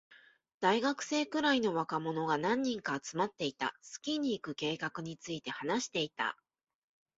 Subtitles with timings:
[0.61, 3.75] 大学生くらいの若者が何人か集まっていた。
[3.83, 6.35] スキーに行く計画について話していた。